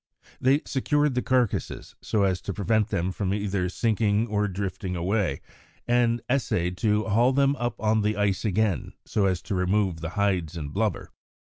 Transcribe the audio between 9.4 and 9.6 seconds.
to